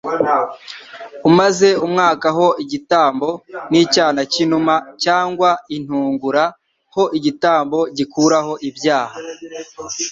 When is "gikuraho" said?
7.97-8.53